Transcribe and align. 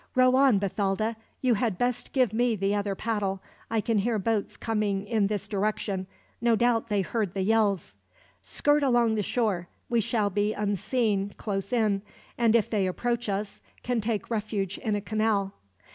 "Row 0.15 0.33
on, 0.35 0.57
Bathalda. 0.57 1.15
You 1.41 1.53
had 1.53 1.77
best 1.77 2.11
give 2.11 2.33
me 2.33 2.55
the 2.55 2.73
other 2.73 2.95
paddle. 2.95 3.39
I 3.69 3.81
can 3.81 3.99
hear 3.99 4.17
boats 4.17 4.57
coming 4.57 5.05
in 5.05 5.27
this 5.27 5.47
direction. 5.47 6.07
No 6.41 6.55
doubt 6.55 6.87
they 6.87 7.01
heard 7.03 7.35
the 7.35 7.43
yells. 7.43 7.95
"Skirt 8.41 8.81
along 8.81 9.13
the 9.13 9.21
shore. 9.21 9.67
We 9.89 10.01
shall 10.01 10.31
be 10.31 10.53
unseen, 10.53 11.35
close 11.37 11.71
in; 11.71 12.01
and 12.35 12.55
if 12.55 12.67
they 12.67 12.87
approach 12.87 13.29
us, 13.29 13.61
can 13.83 14.01
take 14.01 14.31
refuge 14.31 14.79
in 14.79 14.95
a 14.95 15.01
canal." 15.01 15.53